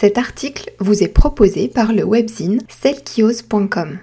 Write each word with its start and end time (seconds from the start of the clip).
Cet 0.00 0.16
article 0.16 0.70
vous 0.78 1.02
est 1.02 1.08
proposé 1.08 1.66
par 1.66 1.92
le 1.92 2.04
webzine 2.04 2.60
selkios.com. 2.68 3.98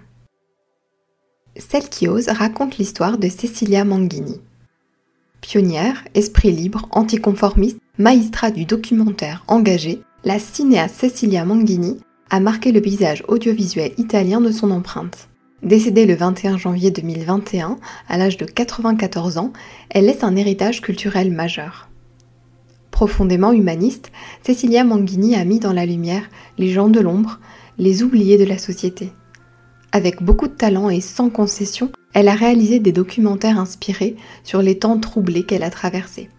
Selkios 1.55 2.25
raconte 2.27 2.77
l'histoire 2.77 3.17
de 3.17 3.29
Cecilia 3.29 3.85
Manghini. 3.85 4.41
Pionnière, 5.39 6.03
esprit 6.13 6.51
libre, 6.51 6.89
anticonformiste, 6.91 7.77
maestra 7.97 8.51
du 8.51 8.65
documentaire 8.65 9.45
engagé, 9.47 10.01
la 10.25 10.37
cinéaste 10.37 10.99
Cecilia 10.99 11.45
Manghini 11.45 12.01
a 12.29 12.41
marqué 12.41 12.73
le 12.73 12.81
paysage 12.81 13.23
audiovisuel 13.29 13.93
italien 13.97 14.41
de 14.41 14.51
son 14.51 14.71
empreinte. 14.71 15.29
Décédée 15.63 16.05
le 16.05 16.15
21 16.15 16.57
janvier 16.57 16.91
2021, 16.91 17.77
à 18.09 18.17
l'âge 18.17 18.35
de 18.35 18.43
94 18.43 19.37
ans, 19.37 19.53
elle 19.89 20.07
laisse 20.07 20.25
un 20.25 20.35
héritage 20.35 20.81
culturel 20.81 21.31
majeur. 21.31 21.87
Profondément 22.95 23.51
humaniste, 23.51 24.09
Cecilia 24.41 24.85
Manghini 24.85 25.35
a 25.35 25.43
mis 25.43 25.59
dans 25.59 25.73
la 25.73 25.85
lumière 25.85 26.29
les 26.57 26.69
gens 26.69 26.87
de 26.87 27.01
l'ombre, 27.01 27.41
les 27.77 28.03
oubliés 28.03 28.37
de 28.37 28.45
la 28.45 28.57
société. 28.57 29.11
Avec 29.91 30.23
beaucoup 30.23 30.47
de 30.47 30.53
talent 30.53 30.89
et 30.89 31.01
sans 31.01 31.29
concession, 31.29 31.91
elle 32.13 32.29
a 32.29 32.35
réalisé 32.35 32.79
des 32.79 32.93
documentaires 32.93 33.59
inspirés 33.59 34.15
sur 34.45 34.61
les 34.61 34.79
temps 34.79 34.97
troublés 34.97 35.43
qu'elle 35.43 35.63
a 35.63 35.69
traversés. 35.69 36.29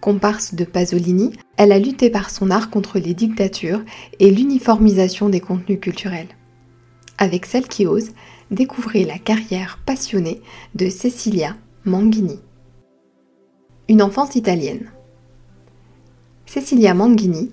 Comparse 0.00 0.54
de 0.54 0.64
Pasolini, 0.64 1.32
elle 1.56 1.72
a 1.72 1.80
lutté 1.80 2.10
par 2.10 2.30
son 2.30 2.52
art 2.52 2.70
contre 2.70 3.00
les 3.00 3.14
dictatures 3.14 3.82
et 4.20 4.30
l'uniformisation 4.30 5.28
des 5.28 5.40
contenus 5.40 5.80
culturels. 5.80 6.28
Avec 7.18 7.44
celle 7.44 7.66
qui 7.66 7.86
ose, 7.86 8.12
découvrez 8.52 9.04
la 9.04 9.18
carrière 9.18 9.80
passionnée 9.84 10.42
de 10.76 10.88
Cecilia 10.90 11.56
Manghini. 11.84 12.38
Une 13.88 14.00
enfance 14.00 14.36
italienne. 14.36 14.92
Cecilia 16.54 16.94
Manghini 16.94 17.50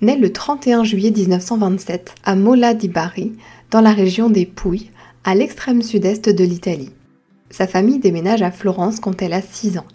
naît 0.00 0.16
le 0.16 0.32
31 0.32 0.84
juillet 0.84 1.10
1927 1.10 2.14
à 2.22 2.36
Mola 2.36 2.72
di 2.72 2.86
Bari, 2.86 3.32
dans 3.72 3.80
la 3.80 3.92
région 3.92 4.30
des 4.30 4.46
Pouilles, 4.46 4.92
à 5.24 5.34
l'extrême 5.34 5.82
sud-est 5.82 6.28
de 6.28 6.44
l'Italie. 6.44 6.92
Sa 7.50 7.66
famille 7.66 7.98
déménage 7.98 8.42
à 8.42 8.52
Florence 8.52 9.00
quand 9.00 9.22
elle 9.22 9.32
a 9.32 9.42
6 9.42 9.78
ans. 9.78 9.86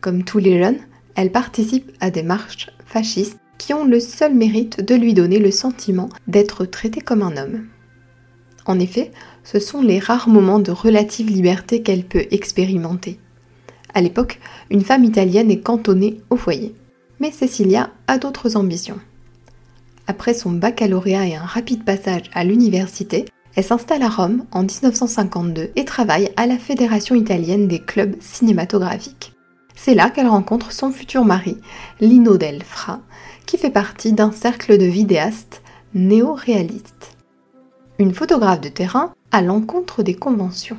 Comme 0.00 0.22
tous 0.22 0.38
les 0.38 0.56
jeunes, 0.56 0.78
elle 1.16 1.32
participe 1.32 1.90
à 1.98 2.12
des 2.12 2.22
marches 2.22 2.70
fascistes 2.86 3.40
qui 3.58 3.74
ont 3.74 3.84
le 3.84 3.98
seul 3.98 4.36
mérite 4.36 4.80
de 4.80 4.94
lui 4.94 5.12
donner 5.12 5.40
le 5.40 5.50
sentiment 5.50 6.10
d'être 6.28 6.64
traitée 6.64 7.00
comme 7.00 7.22
un 7.22 7.36
homme. 7.36 7.66
En 8.66 8.78
effet, 8.78 9.10
ce 9.42 9.58
sont 9.58 9.82
les 9.82 9.98
rares 9.98 10.28
moments 10.28 10.60
de 10.60 10.70
relative 10.70 11.28
liberté 11.28 11.82
qu'elle 11.82 12.04
peut 12.04 12.26
expérimenter. 12.30 13.18
À 13.94 14.00
l'époque, 14.00 14.38
une 14.70 14.84
femme 14.84 15.02
italienne 15.02 15.50
est 15.50 15.62
cantonnée 15.62 16.20
au 16.30 16.36
foyer. 16.36 16.72
Mais 17.20 17.32
Cecilia 17.32 17.90
a 18.06 18.18
d'autres 18.18 18.56
ambitions. 18.56 18.98
Après 20.06 20.34
son 20.34 20.50
baccalauréat 20.50 21.26
et 21.26 21.36
un 21.36 21.44
rapide 21.44 21.84
passage 21.84 22.30
à 22.32 22.44
l'université, 22.44 23.26
elle 23.54 23.64
s'installe 23.64 24.02
à 24.02 24.08
Rome 24.08 24.44
en 24.52 24.62
1952 24.62 25.70
et 25.74 25.84
travaille 25.84 26.30
à 26.36 26.46
la 26.46 26.58
Fédération 26.58 27.14
italienne 27.14 27.66
des 27.66 27.80
clubs 27.80 28.16
cinématographiques. 28.20 29.34
C'est 29.74 29.94
là 29.94 30.10
qu'elle 30.10 30.28
rencontre 30.28 30.72
son 30.72 30.90
futur 30.90 31.24
mari, 31.24 31.56
Lino 32.00 32.36
Del 32.36 32.62
Fra, 32.62 33.00
qui 33.46 33.58
fait 33.58 33.70
partie 33.70 34.12
d'un 34.12 34.32
cercle 34.32 34.78
de 34.78 34.84
vidéastes 34.84 35.62
néo-réalistes. 35.94 37.16
Une 37.98 38.14
photographe 38.14 38.60
de 38.60 38.68
terrain 38.68 39.12
à 39.30 39.42
l'encontre 39.42 40.02
des 40.02 40.14
conventions. 40.14 40.76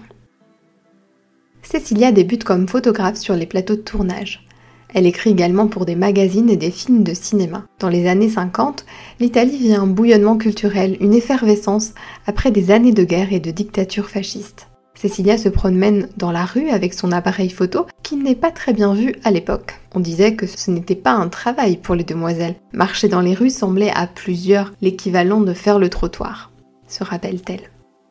Cecilia 1.61 2.11
débute 2.11 2.43
comme 2.43 2.67
photographe 2.67 3.17
sur 3.17 3.35
les 3.35 3.45
plateaux 3.45 3.75
de 3.75 3.81
tournage. 3.81 4.45
Elle 4.93 5.05
écrit 5.05 5.29
également 5.29 5.67
pour 5.67 5.85
des 5.85 5.95
magazines 5.95 6.49
et 6.49 6.57
des 6.57 6.71
films 6.71 7.03
de 7.03 7.13
cinéma. 7.13 7.63
Dans 7.79 7.89
les 7.89 8.07
années 8.07 8.29
50, 8.29 8.85
l'Italie 9.19 9.57
vit 9.57 9.75
un 9.75 9.85
bouillonnement 9.85 10.37
culturel, 10.37 10.97
une 10.99 11.13
effervescence 11.13 11.93
après 12.25 12.51
des 12.51 12.71
années 12.71 12.93
de 12.93 13.03
guerre 13.03 13.31
et 13.31 13.39
de 13.39 13.51
dictature 13.51 14.09
fasciste. 14.09 14.67
Cecilia 14.95 15.37
se 15.37 15.47
promène 15.47 16.09
dans 16.17 16.31
la 16.31 16.43
rue 16.43 16.69
avec 16.69 16.93
son 16.93 17.13
appareil 17.13 17.49
photo 17.49 17.85
qui 18.03 18.17
n'est 18.17 18.35
pas 18.35 18.51
très 18.51 18.73
bien 18.73 18.93
vu 18.93 19.15
à 19.23 19.31
l'époque. 19.31 19.79
On 19.95 20.01
disait 20.01 20.35
que 20.35 20.45
ce 20.45 20.71
n'était 20.71 20.95
pas 20.95 21.13
un 21.13 21.29
travail 21.29 21.77
pour 21.77 21.95
les 21.95 22.03
demoiselles. 22.03 22.55
Marcher 22.73 23.07
dans 23.07 23.21
les 23.21 23.33
rues 23.33 23.49
semblait 23.49 23.93
à 23.95 24.07
plusieurs 24.07 24.73
l'équivalent 24.81 25.39
de 25.39 25.53
faire 25.53 25.79
le 25.79 25.89
trottoir, 25.89 26.51
se 26.87 27.05
rappelle-t-elle. 27.05 27.69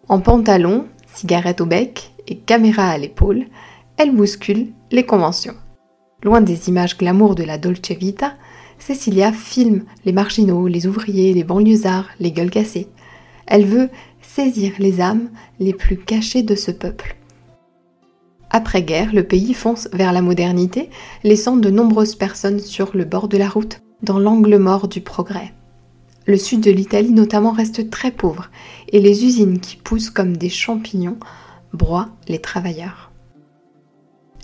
En 0.08 0.20
pantalon, 0.20 0.86
cigarette 1.12 1.60
au 1.60 1.66
bec 1.66 2.14
et 2.26 2.36
caméra 2.36 2.88
à 2.88 2.96
l'épaule, 2.96 3.44
elle 3.98 4.14
bouscule 4.14 4.68
les 4.90 5.04
conventions. 5.04 5.54
Loin 6.24 6.40
des 6.40 6.68
images 6.68 6.98
glamour 6.98 7.36
de 7.36 7.44
la 7.44 7.58
Dolce 7.58 7.92
Vita, 7.92 8.34
Cecilia 8.80 9.32
filme 9.32 9.84
les 10.04 10.12
marginaux, 10.12 10.66
les 10.66 10.86
ouvriers, 10.88 11.32
les 11.32 11.44
banlieusards, 11.44 12.08
les 12.18 12.32
gueules 12.32 12.50
cassées. 12.50 12.88
Elle 13.46 13.64
veut 13.64 13.88
saisir 14.20 14.72
les 14.78 15.00
âmes 15.00 15.30
les 15.60 15.72
plus 15.72 15.96
cachées 15.96 16.42
de 16.42 16.56
ce 16.56 16.72
peuple. 16.72 17.16
Après-guerre, 18.50 19.12
le 19.12 19.24
pays 19.24 19.54
fonce 19.54 19.88
vers 19.92 20.12
la 20.12 20.22
modernité, 20.22 20.90
laissant 21.22 21.56
de 21.56 21.70
nombreuses 21.70 22.14
personnes 22.14 22.60
sur 22.60 22.96
le 22.96 23.04
bord 23.04 23.28
de 23.28 23.38
la 23.38 23.48
route, 23.48 23.80
dans 24.02 24.18
l'angle 24.18 24.56
mort 24.58 24.88
du 24.88 25.00
progrès. 25.00 25.52
Le 26.26 26.36
sud 26.36 26.60
de 26.60 26.70
l'Italie 26.70 27.12
notamment 27.12 27.52
reste 27.52 27.90
très 27.90 28.10
pauvre, 28.10 28.50
et 28.90 29.00
les 29.00 29.24
usines 29.24 29.60
qui 29.60 29.76
poussent 29.76 30.10
comme 30.10 30.36
des 30.36 30.50
champignons 30.50 31.18
broient 31.72 32.10
les 32.26 32.40
travailleurs. 32.40 33.07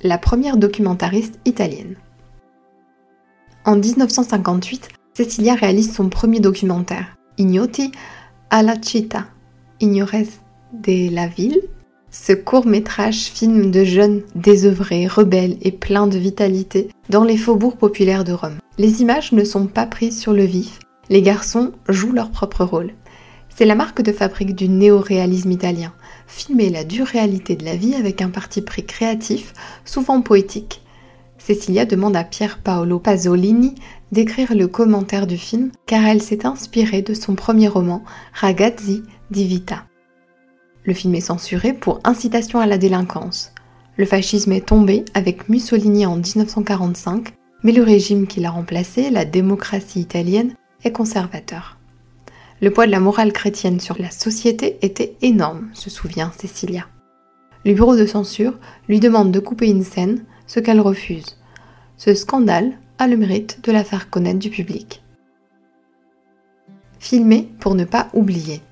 La 0.06 0.18
première 0.18 0.58
documentariste 0.58 1.40
italienne. 1.46 1.96
En 3.64 3.76
1958, 3.76 4.90
Cecilia 5.14 5.54
réalise 5.54 5.94
son 5.94 6.10
premier 6.10 6.40
documentaire, 6.40 7.16
Ignoti 7.38 7.90
alla 8.50 8.74
città, 8.82 9.24
Ignorez 9.80 10.28
de 10.74 11.10
la 11.10 11.26
ville. 11.26 11.58
Ce 12.10 12.34
court 12.34 12.66
métrage 12.66 13.30
filme 13.32 13.70
de 13.70 13.82
jeunes 13.82 14.20
désœuvrés, 14.34 15.06
rebelles 15.06 15.56
et 15.62 15.72
pleins 15.72 16.06
de 16.06 16.18
vitalité 16.18 16.90
dans 17.08 17.24
les 17.24 17.38
faubourgs 17.38 17.78
populaires 17.78 18.24
de 18.24 18.32
Rome. 18.32 18.58
Les 18.76 19.00
images 19.00 19.32
ne 19.32 19.42
sont 19.42 19.66
pas 19.66 19.86
prises 19.86 20.20
sur 20.20 20.34
le 20.34 20.44
vif, 20.44 20.80
les 21.08 21.22
garçons 21.22 21.72
jouent 21.88 22.12
leur 22.12 22.30
propre 22.30 22.62
rôle. 22.62 22.92
C'est 23.56 23.66
la 23.66 23.76
marque 23.76 24.02
de 24.02 24.10
fabrique 24.10 24.56
du 24.56 24.68
néo-réalisme 24.68 25.52
italien, 25.52 25.92
filmer 26.26 26.70
la 26.70 26.82
dure 26.82 27.06
réalité 27.06 27.54
de 27.54 27.64
la 27.64 27.76
vie 27.76 27.94
avec 27.94 28.20
un 28.20 28.28
parti 28.28 28.62
pris 28.62 28.84
créatif, 28.84 29.52
souvent 29.84 30.22
poétique. 30.22 30.82
Cecilia 31.38 31.86
demande 31.86 32.16
à 32.16 32.24
Pier 32.24 32.48
Paolo 32.64 32.98
Pasolini 32.98 33.76
d'écrire 34.10 34.56
le 34.56 34.66
commentaire 34.66 35.28
du 35.28 35.36
film 35.36 35.70
car 35.86 36.04
elle 36.04 36.20
s'est 36.20 36.46
inspirée 36.46 37.02
de 37.02 37.14
son 37.14 37.36
premier 37.36 37.68
roman, 37.68 38.02
Ragazzi 38.32 39.04
di 39.30 39.46
Vita. 39.46 39.84
Le 40.82 40.92
film 40.92 41.14
est 41.14 41.20
censuré 41.20 41.74
pour 41.74 42.00
incitation 42.02 42.58
à 42.58 42.66
la 42.66 42.76
délinquance. 42.76 43.52
Le 43.96 44.04
fascisme 44.04 44.50
est 44.50 44.66
tombé 44.66 45.04
avec 45.14 45.48
Mussolini 45.48 46.06
en 46.06 46.16
1945, 46.16 47.32
mais 47.62 47.70
le 47.70 47.84
régime 47.84 48.26
qui 48.26 48.40
l'a 48.40 48.50
remplacé, 48.50 49.10
la 49.10 49.24
démocratie 49.24 50.00
italienne, 50.00 50.54
est 50.82 50.90
conservateur. 50.92 51.78
Le 52.64 52.70
poids 52.70 52.86
de 52.86 52.92
la 52.92 52.98
morale 52.98 53.34
chrétienne 53.34 53.78
sur 53.78 54.00
la 54.00 54.10
société 54.10 54.78
était 54.80 55.16
énorme, 55.20 55.68
se 55.74 55.90
souvient 55.90 56.32
Cecilia. 56.40 56.86
Le 57.66 57.74
bureau 57.74 57.94
de 57.94 58.06
censure 58.06 58.54
lui 58.88 59.00
demande 59.00 59.30
de 59.30 59.38
couper 59.38 59.66
une 59.66 59.84
scène, 59.84 60.24
ce 60.46 60.60
qu'elle 60.60 60.80
refuse. 60.80 61.38
Ce 61.98 62.14
scandale 62.14 62.72
a 62.98 63.06
le 63.06 63.18
mérite 63.18 63.62
de 63.64 63.70
la 63.70 63.84
faire 63.84 64.08
connaître 64.08 64.38
du 64.38 64.48
public. 64.48 65.02
Filmer 66.98 67.50
pour 67.60 67.74
ne 67.74 67.84
pas 67.84 68.08
oublier. 68.14 68.62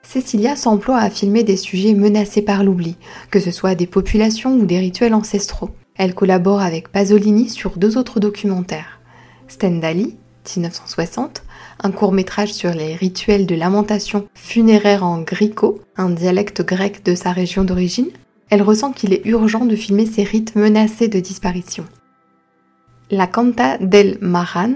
Cecilia 0.00 0.56
s'emploie 0.56 0.96
à 0.96 1.10
filmer 1.10 1.44
des 1.44 1.58
sujets 1.58 1.92
menacés 1.92 2.40
par 2.40 2.64
l'oubli, 2.64 2.96
que 3.30 3.40
ce 3.40 3.50
soit 3.50 3.74
des 3.74 3.86
populations 3.86 4.54
ou 4.54 4.64
des 4.64 4.78
rituels 4.78 5.12
ancestraux. 5.12 5.68
Elle 5.96 6.14
collabore 6.14 6.62
avec 6.62 6.88
Pasolini 6.88 7.50
sur 7.50 7.76
deux 7.76 7.98
autres 7.98 8.20
documentaires. 8.20 9.00
Stendhali, 9.48 10.16
1960, 10.48 11.42
un 11.82 11.90
court 11.90 12.12
métrage 12.12 12.52
sur 12.52 12.70
les 12.70 12.94
rituels 12.94 13.46
de 13.46 13.54
lamentation 13.54 14.28
funéraire 14.34 15.04
en 15.04 15.20
gricot, 15.20 15.80
un 15.96 16.10
dialecte 16.10 16.62
grec 16.62 17.04
de 17.04 17.14
sa 17.14 17.32
région 17.32 17.64
d'origine, 17.64 18.10
elle 18.50 18.62
ressent 18.62 18.92
qu'il 18.92 19.12
est 19.12 19.26
urgent 19.26 19.64
de 19.64 19.76
filmer 19.76 20.06
ces 20.06 20.22
rites 20.22 20.54
menacés 20.56 21.08
de 21.08 21.20
disparition. 21.20 21.84
La 23.10 23.26
Canta 23.26 23.78
del 23.78 24.18
Maran, 24.20 24.74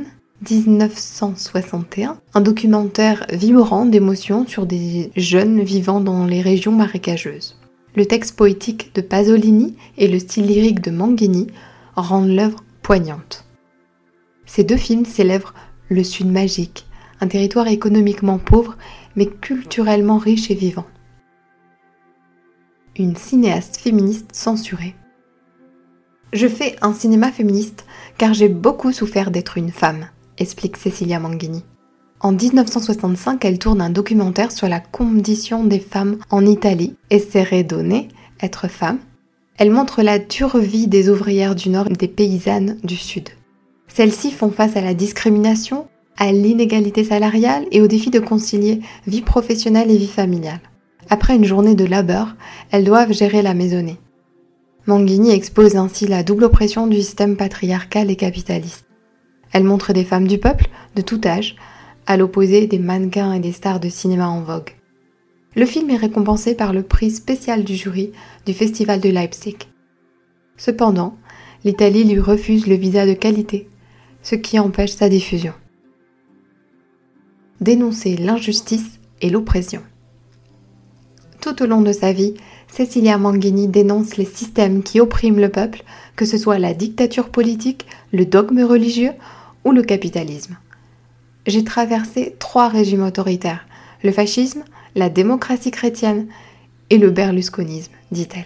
1961, 0.49 2.19
un 2.35 2.41
documentaire 2.41 3.27
vibrant 3.33 3.87
d'émotions 3.87 4.47
sur 4.47 4.67
des 4.67 5.11
jeunes 5.17 5.63
vivant 5.63 6.01
dans 6.01 6.27
les 6.27 6.41
régions 6.41 6.73
marécageuses. 6.73 7.59
Le 7.97 8.07
texte 8.07 8.37
poétique 8.37 8.95
de 8.95 9.01
Pasolini 9.01 9.77
et 9.99 10.09
le 10.09 10.19
style 10.19 10.47
lyrique 10.47 10.81
de 10.81 10.91
Manghini 10.91 11.49
rendent 11.97 12.31
l'œuvre 12.31 12.63
poignante. 12.83 13.45
Ces 14.51 14.65
deux 14.65 14.77
films 14.77 15.05
célèbrent 15.05 15.55
le 15.89 16.03
Sud 16.03 16.27
magique, 16.27 16.87
un 17.21 17.29
territoire 17.29 17.69
économiquement 17.69 18.39
pauvre 18.39 18.77
mais 19.15 19.27
culturellement 19.27 20.19
riche 20.19 20.51
et 20.51 20.57
vivant 20.57 20.87
une 22.97 23.15
cinéaste 23.17 23.77
féministe 23.77 24.31
censurée. 24.33 24.97
Je 26.33 26.49
fais 26.49 26.75
un 26.83 26.93
cinéma 26.93 27.31
féministe 27.31 27.87
car 28.19 28.35
j'ai 28.35 28.49
beaucoup 28.49 28.93
souffert 28.93 29.31
d'être 29.31 29.57
une 29.57 29.71
femme, 29.71 30.07
explique 30.37 30.77
Cecilia 30.77 31.21
Manghini. 31.21 31.65
En 32.19 32.33
1965, 32.33 33.45
elle 33.45 33.61
tourne 33.61 33.81
un 33.81 33.91
documentaire 33.91 34.51
sur 34.51 34.69
la 34.69 34.81
condition 34.81 35.65
des 35.65 35.79
femmes 35.79 36.19
en 36.31 36.45
Italie, 36.45 36.97
Essere 37.09 37.65
donner, 37.65 38.09
être 38.43 38.69
femme. 38.69 38.99
Elle 39.57 39.71
montre 39.71 40.03
la 40.03 40.19
dure 40.19 40.59
vie 40.59 40.89
des 40.89 41.09
ouvrières 41.09 41.55
du 41.55 41.71
Nord 41.71 41.87
et 41.89 41.95
des 41.95 42.09
paysannes 42.09 42.79
du 42.83 42.97
Sud. 42.97 43.31
Celles-ci 43.93 44.31
font 44.31 44.51
face 44.51 44.77
à 44.77 44.81
la 44.81 44.95
discrimination, 44.95 45.89
à 46.17 46.33
l'inégalité 46.33 47.05
salariale 47.05 47.67
et 47.73 47.81
au 47.83 47.87
défi 47.87 48.11
de 48.11 48.21
concilier 48.21 48.81
vie 49.07 49.23
professionnelle 49.23 49.91
et 49.91 49.97
vie 49.97 50.07
familiale. 50.07 50.61
Après 51.09 51.35
une 51.35 51.45
journée 51.45 51.75
de 51.75 51.85
labeur, 51.85 52.37
elles 52.71 52.85
doivent 52.85 53.13
gérer 53.13 53.43
la 53.43 53.53
maisonnée. 53.53 53.99
Manguini 54.87 55.33
expose 55.33 55.77
ainsi 55.77 56.07
la 56.07 56.23
double 56.23 56.45
oppression 56.45 56.87
du 56.87 56.97
système 56.99 57.37
patriarcal 57.37 58.11
et 58.11 58.17
capitaliste. 58.17 58.87
Elle 59.53 59.65
montre 59.65 59.93
des 59.93 60.05
femmes 60.05 60.29
du 60.29 60.39
peuple, 60.39 60.69
de 60.95 61.03
tout 61.03 61.21
âge, 61.25 61.57
à 62.07 62.17
l'opposé 62.17 62.67
des 62.67 62.79
mannequins 62.79 63.33
et 63.33 63.41
des 63.41 63.53
stars 63.53 63.81
de 63.81 63.89
cinéma 63.89 64.29
en 64.29 64.43
vogue. 64.43 64.71
Le 65.57 65.67
film 65.67 65.91
est 65.91 65.97
récompensé 65.97 66.55
par 66.55 66.73
le 66.73 66.85
prix 66.85 67.11
spécial 67.11 67.65
du 67.65 67.75
jury 67.75 68.13
du 68.47 68.55
Festival 68.55 69.01
de 69.01 69.09
Leipzig. 69.09 69.57
Cependant, 70.57 71.15
l'Italie 71.65 72.05
lui 72.05 72.21
refuse 72.21 72.69
le 72.69 72.77
visa 72.77 73.05
de 73.05 73.15
qualité, 73.15 73.69
ce 74.23 74.35
qui 74.35 74.59
empêche 74.59 74.93
sa 74.93 75.09
diffusion. 75.09 75.55
Dénoncer 77.61 78.17
l'injustice 78.17 79.01
et 79.21 79.31
l'oppression. 79.31 79.83
Tout 81.41 81.63
au 81.63 81.67
long 81.67 81.81
de 81.81 81.93
sa 81.93 82.13
vie, 82.13 82.35
Cecilia 82.69 83.19
Manghini 83.19 83.69
dénonce 83.69 84.17
les 84.17 84.25
systèmes 84.25 84.83
qui 84.83 85.01
oppriment 85.01 85.41
le 85.41 85.49
peuple, 85.49 85.83
que 86.17 86.25
ce 86.25 86.39
soit 86.39 86.59
la 86.59 86.75
dictature 86.75 87.31
politique, 87.31 87.87
le 88.13 88.27
dogme 88.27 88.63
religieux 88.63 89.13
ou 89.65 89.73
le 89.73 89.83
capitalisme. 89.83 90.57
J'ai 91.47 91.65
traversé 91.65 92.37
trois 92.39 92.69
régimes 92.69 93.03
autoritaires, 93.03 93.67
le 94.05 94.13
fascisme, 94.13 94.65
la 94.95 95.09
démocratie 95.09 95.71
chrétienne 95.71 96.27
et 96.91 96.99
le 96.99 97.11
berlusconisme, 97.11 97.93
dit-elle. 98.13 98.45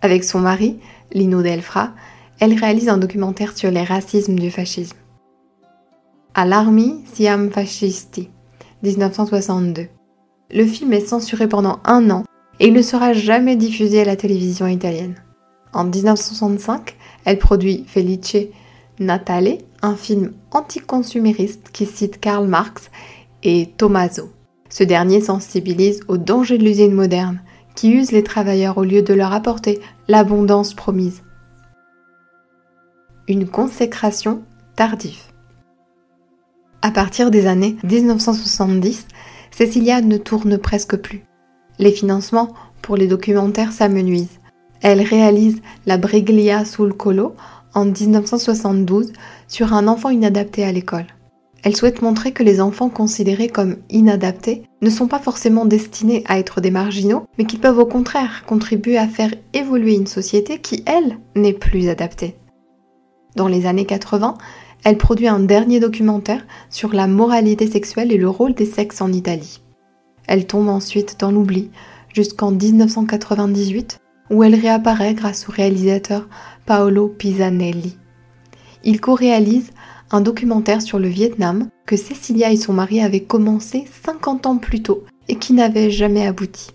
Avec 0.00 0.24
son 0.24 0.40
mari, 0.40 0.78
Lino 1.12 1.42
Delfra, 1.42 1.92
elle 2.40 2.54
réalise 2.54 2.88
un 2.88 2.98
documentaire 2.98 3.56
sur 3.56 3.70
les 3.70 3.82
racismes 3.82 4.38
du 4.38 4.50
fascisme. 4.50 4.96
Alarmi 6.34 7.04
siam 7.12 7.50
fascisti, 7.50 8.30
1962. 8.82 9.88
Le 10.50 10.64
film 10.64 10.92
est 10.92 11.06
censuré 11.06 11.48
pendant 11.48 11.80
un 11.84 12.10
an 12.10 12.24
et 12.60 12.68
il 12.68 12.72
ne 12.72 12.82
sera 12.82 13.12
jamais 13.12 13.56
diffusé 13.56 14.00
à 14.00 14.04
la 14.04 14.16
télévision 14.16 14.66
italienne. 14.66 15.16
En 15.72 15.84
1965, 15.84 16.96
elle 17.24 17.38
produit 17.38 17.84
Felice 17.86 18.48
Natale, 18.98 19.58
un 19.82 19.94
film 19.94 20.32
anticonsumériste 20.50 21.68
qui 21.72 21.86
cite 21.86 22.20
Karl 22.20 22.46
Marx 22.48 22.90
et 23.42 23.70
Tommaso. 23.76 24.30
Ce 24.70 24.84
dernier 24.84 25.20
sensibilise 25.20 26.00
au 26.08 26.18
danger 26.18 26.58
de 26.58 26.64
l'usine 26.64 26.94
moderne, 26.94 27.40
qui 27.74 27.92
use 27.92 28.10
les 28.10 28.24
travailleurs 28.24 28.78
au 28.78 28.84
lieu 28.84 29.02
de 29.02 29.14
leur 29.14 29.32
apporter 29.32 29.80
l'abondance 30.08 30.74
promise. 30.74 31.22
Une 33.28 33.46
consécration 33.46 34.42
tardive. 34.74 35.20
À 36.80 36.90
partir 36.90 37.30
des 37.30 37.46
années 37.46 37.76
1970, 37.84 39.06
Cecilia 39.50 40.00
ne 40.00 40.16
tourne 40.16 40.56
presque 40.56 40.96
plus. 40.96 41.22
Les 41.78 41.92
financements 41.92 42.54
pour 42.80 42.96
les 42.96 43.06
documentaires 43.06 43.72
s'amenuisent. 43.72 44.38
Elle 44.80 45.02
réalise 45.02 45.60
La 45.84 45.98
Briglia 45.98 46.64
sul 46.64 46.94
Colo 46.94 47.34
en 47.74 47.84
1972 47.84 49.12
sur 49.46 49.74
un 49.74 49.88
enfant 49.88 50.08
inadapté 50.08 50.64
à 50.64 50.72
l'école. 50.72 51.06
Elle 51.62 51.76
souhaite 51.76 52.00
montrer 52.00 52.32
que 52.32 52.42
les 52.42 52.62
enfants 52.62 52.88
considérés 52.88 53.48
comme 53.48 53.76
inadaptés 53.90 54.62
ne 54.80 54.88
sont 54.88 55.06
pas 55.06 55.18
forcément 55.18 55.66
destinés 55.66 56.24
à 56.28 56.38
être 56.38 56.62
des 56.62 56.70
marginaux, 56.70 57.26
mais 57.36 57.44
qu'ils 57.44 57.60
peuvent 57.60 57.78
au 57.78 57.84
contraire 57.84 58.44
contribuer 58.46 58.96
à 58.96 59.06
faire 59.06 59.34
évoluer 59.52 59.96
une 59.96 60.06
société 60.06 60.62
qui, 60.62 60.82
elle, 60.86 61.18
n'est 61.36 61.52
plus 61.52 61.90
adaptée. 61.90 62.34
Dans 63.38 63.46
les 63.46 63.66
années 63.66 63.86
80, 63.86 64.34
elle 64.82 64.98
produit 64.98 65.28
un 65.28 65.38
dernier 65.38 65.78
documentaire 65.78 66.44
sur 66.70 66.92
la 66.92 67.06
moralité 67.06 67.68
sexuelle 67.68 68.10
et 68.10 68.16
le 68.16 68.28
rôle 68.28 68.52
des 68.52 68.66
sexes 68.66 69.00
en 69.00 69.12
Italie. 69.12 69.60
Elle 70.26 70.44
tombe 70.44 70.68
ensuite 70.68 71.20
dans 71.20 71.30
l'oubli 71.30 71.70
jusqu'en 72.12 72.50
1998 72.50 74.00
où 74.30 74.42
elle 74.42 74.56
réapparaît 74.56 75.14
grâce 75.14 75.48
au 75.48 75.52
réalisateur 75.52 76.26
Paolo 76.66 77.06
Pisanelli. 77.06 77.96
Il 78.82 79.00
co-réalise 79.00 79.70
un 80.10 80.20
documentaire 80.20 80.82
sur 80.82 80.98
le 80.98 81.06
Vietnam 81.06 81.68
que 81.86 81.96
Cecilia 81.96 82.50
et 82.50 82.56
son 82.56 82.72
mari 82.72 83.00
avaient 83.00 83.22
commencé 83.22 83.84
50 84.02 84.46
ans 84.46 84.56
plus 84.56 84.82
tôt 84.82 85.04
et 85.28 85.36
qui 85.36 85.52
n'avait 85.52 85.92
jamais 85.92 86.26
abouti. 86.26 86.72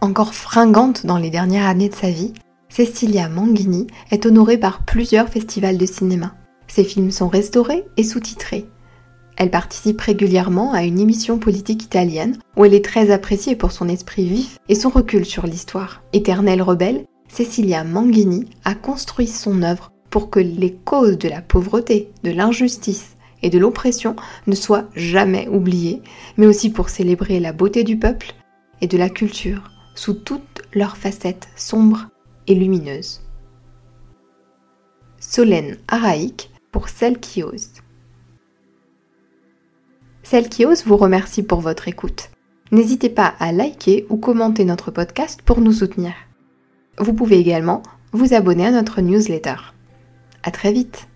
Encore 0.00 0.32
fringante 0.32 1.06
dans 1.06 1.18
les 1.18 1.30
dernières 1.30 1.66
années 1.66 1.88
de 1.88 1.94
sa 1.96 2.10
vie, 2.10 2.34
Cecilia 2.70 3.28
Manghini 3.28 3.88
est 4.12 4.26
honorée 4.26 4.56
par 4.56 4.84
plusieurs 4.84 5.28
festivals 5.28 5.76
de 5.76 5.86
cinéma. 5.86 6.36
Ses 6.68 6.84
films 6.84 7.10
sont 7.10 7.26
restaurés 7.26 7.84
et 7.96 8.04
sous-titrés. 8.04 8.68
Elle 9.36 9.50
participe 9.50 10.00
régulièrement 10.00 10.72
à 10.72 10.84
une 10.84 11.00
émission 11.00 11.38
politique 11.38 11.82
italienne 11.82 12.38
où 12.56 12.64
elle 12.64 12.74
est 12.74 12.84
très 12.84 13.10
appréciée 13.10 13.56
pour 13.56 13.72
son 13.72 13.88
esprit 13.88 14.24
vif 14.24 14.58
et 14.68 14.76
son 14.76 14.88
recul 14.88 15.24
sur 15.24 15.48
l'histoire. 15.48 16.04
Éternelle 16.12 16.62
rebelle, 16.62 17.06
Cecilia 17.28 17.82
Manghini 17.82 18.44
a 18.64 18.76
construit 18.76 19.26
son 19.26 19.62
œuvre 19.62 19.90
pour 20.08 20.30
que 20.30 20.38
les 20.38 20.72
causes 20.72 21.18
de 21.18 21.28
la 21.28 21.42
pauvreté, 21.42 22.12
de 22.22 22.30
l'injustice 22.30 23.16
et 23.42 23.50
de 23.50 23.58
l'oppression 23.58 24.14
ne 24.46 24.54
soient 24.54 24.84
jamais 24.94 25.48
oubliées, 25.48 26.02
mais 26.36 26.46
aussi 26.46 26.70
pour 26.70 26.88
célébrer 26.88 27.40
la 27.40 27.52
beauté 27.52 27.82
du 27.82 27.98
peuple 27.98 28.32
et 28.80 28.86
de 28.86 28.96
la 28.96 29.08
culture 29.08 29.72
sous 29.96 30.14
toutes 30.14 30.62
leurs 30.72 30.96
facettes 30.96 31.48
sombres 31.56 32.06
lumineuse. 32.54 33.20
Solène 35.18 35.76
araïque 35.88 36.50
pour 36.72 36.88
Celle 36.88 37.20
qui 37.20 37.42
ose. 37.42 37.68
Celle 40.22 40.48
qui 40.48 40.64
ose 40.64 40.84
vous 40.84 40.96
remercie 40.96 41.42
pour 41.42 41.60
votre 41.60 41.88
écoute. 41.88 42.30
N'hésitez 42.72 43.10
pas 43.10 43.34
à 43.38 43.52
liker 43.52 44.06
ou 44.10 44.16
commenter 44.16 44.64
notre 44.64 44.90
podcast 44.90 45.42
pour 45.42 45.60
nous 45.60 45.72
soutenir. 45.72 46.12
Vous 46.98 47.14
pouvez 47.14 47.38
également 47.38 47.82
vous 48.12 48.34
abonner 48.34 48.66
à 48.66 48.70
notre 48.70 49.00
newsletter. 49.00 49.56
À 50.42 50.50
très 50.50 50.72
vite! 50.72 51.09